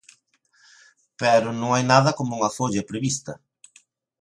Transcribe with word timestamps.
Pero 1.21 1.47
non 1.59 1.69
hai 1.71 1.83
nada 1.91 2.11
como 2.17 2.31
unha 2.37 2.53
folla 2.57 2.87
prevista. 2.89 3.33